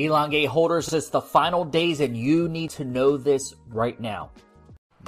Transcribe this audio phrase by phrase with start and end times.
[0.00, 4.30] Elongate holders, it's the final days and you need to know this right now.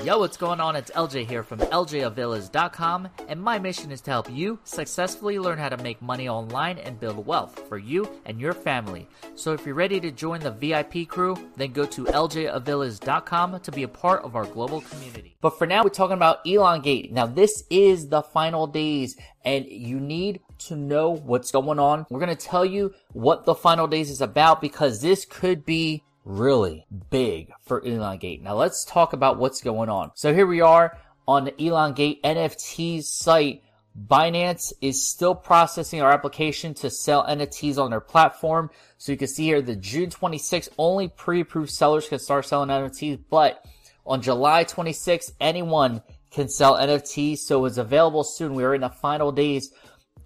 [0.00, 0.74] Yo, what's going on?
[0.74, 5.68] It's LJ here from LJAvillas.com, and my mission is to help you successfully learn how
[5.68, 9.06] to make money online and build wealth for you and your family.
[9.36, 13.82] So if you're ready to join the VIP crew, then go to LJAvillas.com to be
[13.82, 15.36] a part of our global community.
[15.42, 17.12] But for now, we're talking about Elongate.
[17.12, 22.06] Now, this is the final days, and you need to know what's going on.
[22.08, 26.02] We're going to tell you what the final days is about because this could be
[26.24, 28.42] really big for Elongate.
[28.42, 30.12] Now let's talk about what's going on.
[30.14, 33.62] So here we are on the Elongate NFTs site.
[34.08, 38.70] Binance is still processing our application to sell NFTs on their platform.
[38.96, 43.20] So you can see here the June 26th, only pre-approved sellers can start selling NFTs,
[43.28, 43.64] but
[44.06, 47.38] on July 26th, anyone can sell NFTs.
[47.38, 48.54] So it's available soon.
[48.54, 49.72] We are in the final days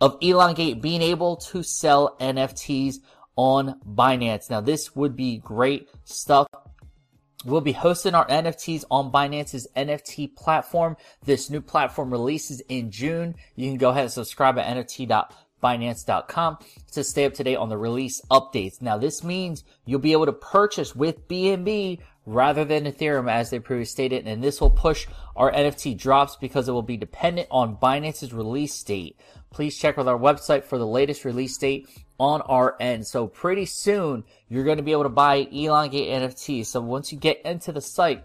[0.00, 2.96] of Elongate being able to sell NFTs
[3.36, 4.50] on Binance.
[4.50, 6.48] Now, this would be great stuff.
[7.44, 10.96] We'll be hosting our NFTs on Binance's NFT platform.
[11.24, 13.36] This new platform releases in June.
[13.54, 16.58] You can go ahead and subscribe at nft.binance.com
[16.92, 18.82] to stay up to date on the release updates.
[18.82, 23.60] Now, this means you'll be able to purchase with BNB rather than Ethereum as they
[23.60, 27.76] previously stated, and this will push our NFT drops because it will be dependent on
[27.76, 29.16] Binance's release date.
[29.56, 31.88] Please check with our website for the latest release date
[32.20, 33.06] on our end.
[33.06, 36.66] So pretty soon you're going to be able to buy Elongate NFT.
[36.66, 38.22] So once you get into the site,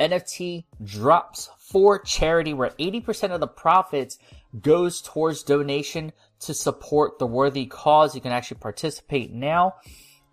[0.00, 4.18] NFT drops for charity where 80% of the profits
[4.60, 8.16] goes towards donation to support the worthy cause.
[8.16, 9.76] You can actually participate now,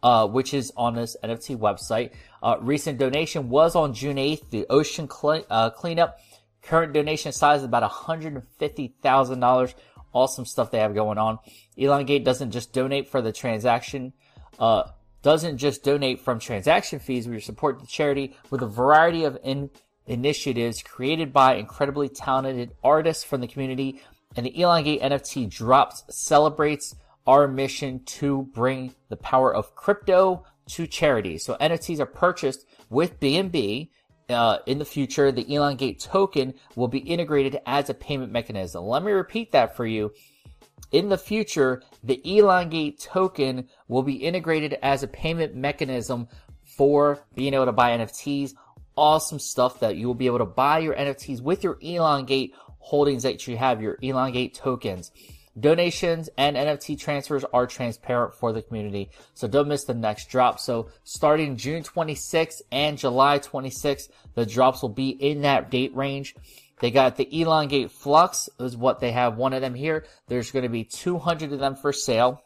[0.02, 2.14] uh, which is on this NFT website.
[2.42, 6.18] Uh, recent donation was on June 8th, the ocean cle- uh, cleanup.
[6.64, 9.74] Current donation size is about $150,000
[10.14, 11.40] awesome stuff they have going on.
[11.76, 14.14] Elongate doesn't just donate for the transaction,
[14.60, 14.84] uh,
[15.22, 17.28] doesn't just donate from transaction fees.
[17.28, 19.70] We support the charity with a variety of in-
[20.06, 24.02] initiatives created by incredibly talented artists from the community.
[24.36, 30.88] And the Elongate NFT drops celebrates our mission to bring the power of crypto to
[30.88, 31.38] charity.
[31.38, 33.90] So NFTs are purchased with BNB
[34.30, 38.84] uh, in the future, the Elongate token will be integrated as a payment mechanism.
[38.84, 40.12] Let me repeat that for you.
[40.92, 46.28] In the future, the Elongate token will be integrated as a payment mechanism
[46.64, 48.54] for being able to buy NFTs.
[48.96, 53.24] Awesome stuff that you will be able to buy your NFTs with your Elongate holdings
[53.24, 55.12] that you have, your Elongate tokens.
[55.60, 60.60] Donations and NFT transfers are transparent for the community, so don't miss the next drop.
[60.60, 66.36] So starting June 26th and July 26th, the drops will be in that date range.
[66.80, 69.38] They got the Elongate Flux is what they have.
[69.38, 70.06] One of them here.
[70.28, 72.44] There's going to be 200 of them for sale.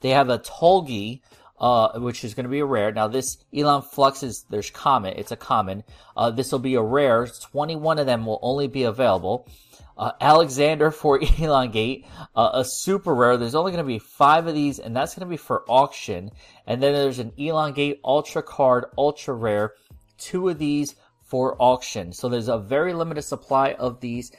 [0.00, 1.20] They have a Tolgi,
[1.58, 2.92] uh, which is going to be a rare.
[2.92, 5.14] Now this Elon Flux is, there's common.
[5.16, 5.84] It's a common.
[6.16, 7.26] Uh, this will be a rare.
[7.26, 9.48] 21 of them will only be available
[9.96, 13.36] uh, Alexander for Elongate, uh, a super rare.
[13.36, 16.30] There's only going to be five of these, and that's going to be for auction.
[16.66, 19.72] And then there's an Elongate Ultra Card, Ultra Rare,
[20.18, 22.12] two of these for auction.
[22.12, 24.32] So there's a very limited supply of these.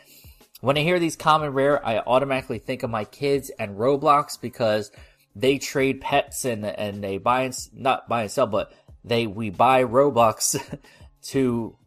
[0.62, 4.92] When I hear these common rare, I automatically think of my kids and Roblox because
[5.36, 8.74] they trade pets and and they buy and not buy and sell, but
[9.04, 10.80] they we buy Robux
[11.24, 11.78] to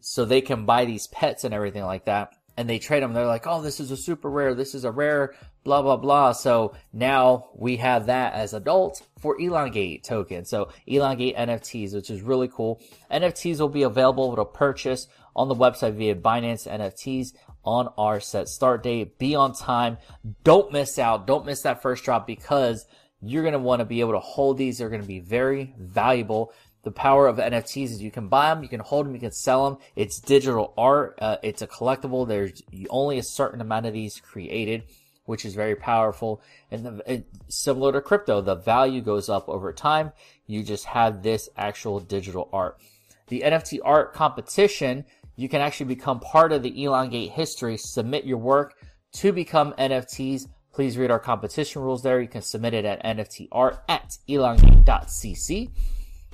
[0.00, 3.12] so they can buy these pets and everything like that and they trade them.
[3.12, 4.52] They're like, oh, this is a super rare.
[4.52, 5.32] This is a rare,
[5.62, 6.32] blah, blah, blah.
[6.32, 10.44] So now we have that as adults for Elongate token.
[10.44, 12.82] So Elongate NFTs, which is really cool.
[13.12, 17.32] NFTs will be available to purchase on the website via Binance NFTs
[17.68, 19.18] on our set start date.
[19.18, 19.98] Be on time.
[20.42, 21.26] Don't miss out.
[21.26, 22.86] Don't miss that first drop because
[23.20, 24.78] you're going to want to be able to hold these.
[24.78, 26.52] They're going to be very valuable
[26.88, 29.32] the power of NFTs is you can buy them, you can hold them, you can
[29.32, 29.78] sell them.
[29.96, 31.18] It's digital art.
[31.20, 32.26] Uh, it's a collectible.
[32.26, 34.84] There's only a certain amount of these created,
[35.24, 36.40] which is very powerful.
[36.70, 40.12] And the, it, similar to crypto, the value goes up over time.
[40.46, 42.78] You just have this actual digital art.
[43.26, 45.04] The NFT art competition,
[45.38, 47.76] you can actually become part of the Elongate history.
[47.76, 48.74] Submit your work
[49.12, 50.48] to become NFTs.
[50.72, 52.20] Please read our competition rules there.
[52.20, 55.70] You can submit it at nftart at elongate.cc.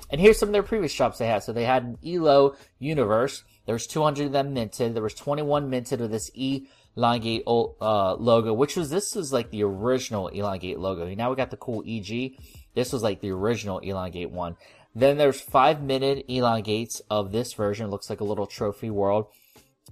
[0.09, 1.43] And here's some of their previous shops they had.
[1.43, 3.43] So they had an Elo Universe.
[3.67, 4.95] There was 200 of them minted.
[4.95, 9.63] There was 21 minted with this Elongate uh, logo, which was this was like the
[9.63, 11.13] original Elongate logo.
[11.13, 12.39] Now we got the cool EG.
[12.73, 14.57] This was like the original Elongate one.
[14.95, 17.89] Then there's five minute elongates of this version.
[17.89, 19.27] Looks like a little trophy world.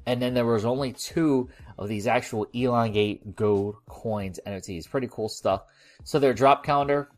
[0.06, 4.90] And then there was only two of these actual elongate gold coins NFTs.
[4.90, 5.64] Pretty cool stuff.
[6.04, 7.10] So their drop calendar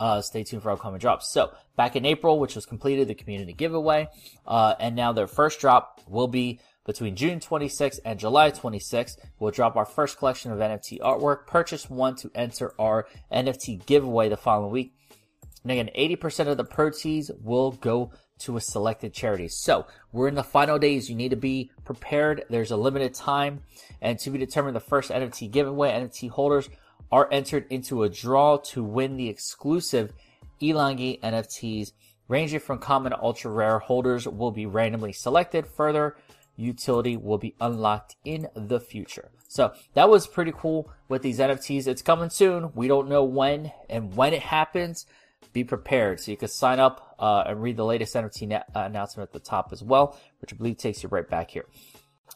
[0.00, 1.32] uh, stay tuned for upcoming drops.
[1.32, 4.08] So back in April, which was completed the community giveaway,
[4.46, 9.16] uh, and now their first drop will be between June 26th and July 26th.
[9.38, 11.46] We'll drop our first collection of NFT artwork.
[11.46, 14.94] Purchase one to enter our NFT giveaway the following week.
[15.62, 19.48] And again, 80% of the proceeds will go to a selected charity.
[19.48, 21.08] So we're in the final days.
[21.08, 22.44] You need to be prepared.
[22.50, 23.62] There's a limited time
[24.00, 25.92] and to be determined the first NFT giveaway.
[25.92, 26.68] NFT holders
[27.10, 30.12] are entered into a draw to win the exclusive
[30.60, 31.92] Elongate NFTs
[32.28, 35.66] ranging from common to ultra rare holders will be randomly selected.
[35.66, 36.16] Further
[36.56, 39.30] utility will be unlocked in the future.
[39.48, 41.86] So that was pretty cool with these NFTs.
[41.86, 42.72] It's coming soon.
[42.74, 45.04] We don't know when and when it happens.
[45.52, 46.20] Be prepared.
[46.20, 49.40] So you can sign up uh, and read the latest NFT na- announcement at the
[49.40, 51.66] top as well, which I believe takes you right back here.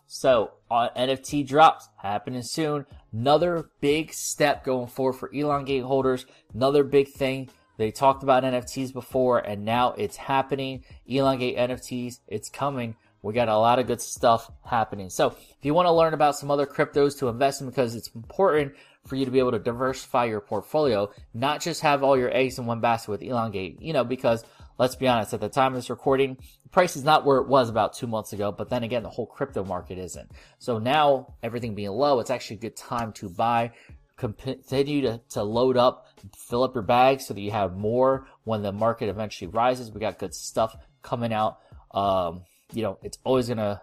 [0.06, 2.86] So uh, NFT drops happening soon.
[3.12, 6.26] Another big step going forward for Elongate holders.
[6.54, 7.50] Another big thing.
[7.78, 10.84] They talked about NFTs before and now it's happening.
[11.06, 12.96] Elongate NFTs, it's coming.
[13.22, 15.10] We got a lot of good stuff happening.
[15.10, 18.08] So if you want to learn about some other cryptos to invest in because it's
[18.14, 18.74] important
[19.06, 22.58] for you to be able to diversify your portfolio, not just have all your eggs
[22.58, 24.44] in one basket with Elongate, you know, because
[24.78, 27.48] let's be honest, at the time of this recording, the price is not where it
[27.48, 30.30] was about two months ago, but then again, the whole crypto market isn't.
[30.58, 33.72] So now everything being low, it's actually a good time to buy.
[34.16, 38.62] Continue to, to load up, fill up your bag so that you have more when
[38.62, 39.90] the market eventually rises.
[39.90, 41.58] We got good stuff coming out.
[41.90, 43.82] Um, you know, it's always gonna,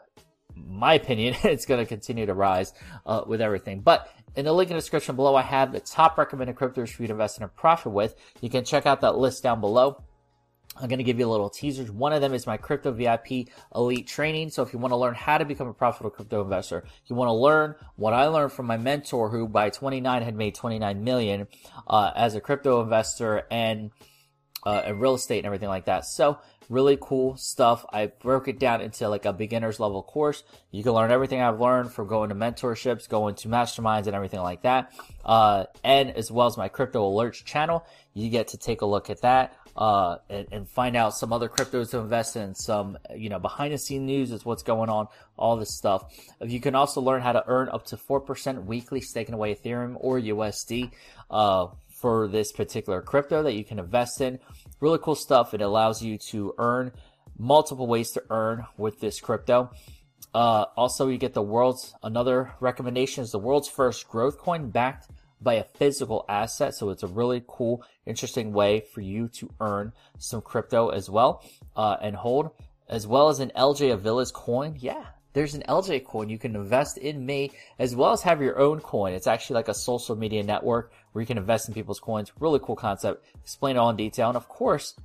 [0.55, 2.73] my opinion, it's gonna continue to rise
[3.05, 3.81] uh, with everything.
[3.81, 7.03] But in the link in the description below, I have the top recommended cryptos for
[7.03, 8.15] you to invest in and profit with.
[8.41, 10.03] You can check out that list down below.
[10.75, 11.91] I'm going to give you a little teasers.
[11.91, 14.49] One of them is my crypto VIP elite training.
[14.49, 17.29] So if you want to learn how to become a profitable crypto investor, you want
[17.29, 21.47] to learn what I learned from my mentor who by 29 had made 29 million,
[21.87, 23.91] uh, as a crypto investor and,
[24.65, 26.05] uh, and real estate and everything like that.
[26.05, 26.39] So
[26.69, 27.85] really cool stuff.
[27.91, 30.43] I broke it down into like a beginner's level course.
[30.71, 34.41] You can learn everything I've learned from going to mentorships, going to masterminds and everything
[34.41, 34.93] like that.
[35.23, 39.09] Uh, and as well as my crypto alerts channel, you get to take a look
[39.09, 43.29] at that uh, and, and, find out some other cryptos to invest in, some, you
[43.29, 46.03] know, behind the scene news is what's going on, all this stuff.
[46.41, 50.19] You can also learn how to earn up to 4% weekly staking away Ethereum or
[50.19, 50.91] USD,
[51.31, 51.67] uh,
[52.03, 54.37] for this particular crypto that you can invest in.
[54.81, 55.53] Really cool stuff.
[55.53, 56.91] It allows you to earn
[57.37, 59.71] multiple ways to earn with this crypto.
[60.33, 65.11] Uh, also, you get the world's, another recommendation is the world's first growth coin backed
[65.41, 66.75] by a physical asset.
[66.75, 71.41] So it's a really cool, interesting way for you to earn some crypto as well,
[71.77, 72.49] uh, and hold,
[72.89, 74.75] as well as an LJ Avila's coin.
[74.77, 75.05] Yeah.
[75.33, 76.29] There's an LJ coin.
[76.29, 79.13] You can invest in me as well as have your own coin.
[79.13, 82.31] It's actually like a social media network where you can invest in people's coins.
[82.39, 83.25] Really cool concept.
[83.41, 84.29] Explain it all in detail.
[84.29, 84.95] And of course,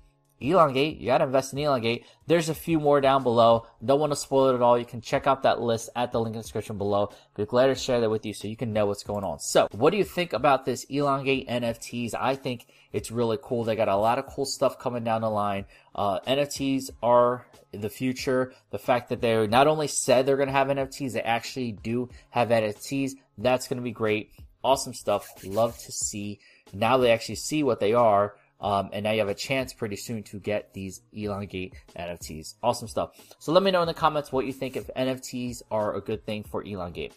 [0.41, 0.99] Elongate.
[0.99, 2.05] You got to invest in Elongate.
[2.27, 3.67] There's a few more down below.
[3.85, 4.79] Don't want to spoil it at all.
[4.79, 7.11] You can check out that list at the link in the description below.
[7.37, 9.41] Be glad to share that with you so you can know what's going on.
[9.41, 12.15] So, what do you think about this Elongate NFTs?
[12.15, 13.65] I think it's really cool.
[13.65, 15.67] They got a lot of cool stuff coming down the line.
[15.95, 18.53] Uh, NFTs are the future.
[18.71, 22.49] The fact that they not only said they're to have NFTs, they actually do have
[22.49, 23.13] NFTs.
[23.37, 24.33] That's to be great.
[24.63, 25.29] Awesome stuff.
[25.45, 26.41] Love to see.
[26.73, 29.97] Now they actually see what they are um, and now you have a chance pretty
[29.97, 32.55] soon to get these Elongate NFTs.
[32.63, 33.11] Awesome stuff.
[33.39, 36.25] So let me know in the comments what you think if NFTs are a good
[36.27, 37.13] thing for Elongate.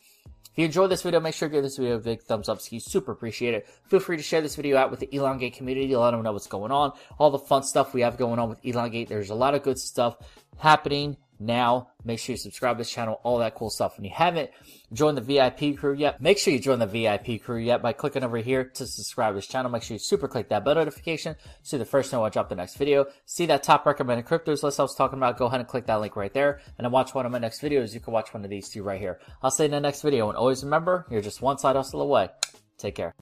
[0.52, 2.60] If you enjoyed this video, make sure to give this video a big thumbs up.
[2.60, 3.68] Ski super appreciate it.
[3.88, 5.96] Feel free to share this video out with the Elongate community.
[5.96, 6.92] Let them know what's going on.
[7.18, 9.08] All the fun stuff we have going on with Elongate.
[9.08, 10.18] There's a lot of good stuff
[10.58, 11.90] happening now.
[12.04, 13.98] Make sure you subscribe to this channel, all that cool stuff.
[13.98, 14.52] When you haven't
[14.94, 18.24] joined the VIP crew yet, make sure you join the VIP crew yet by clicking
[18.24, 19.72] over here to subscribe to this channel.
[19.72, 22.56] Make sure you super click that bell notification so the first time I drop the
[22.56, 23.06] next video.
[23.26, 25.38] See that top recommended cryptos list I was talking about?
[25.38, 26.62] Go ahead and click that link right there.
[26.78, 27.94] And then watch one of my next videos.
[27.94, 29.20] You can watch one of these two right here.
[29.42, 30.30] I'll see you in the next video.
[30.30, 32.30] And always remember, you're just one side hustle away.
[32.78, 33.14] Take care.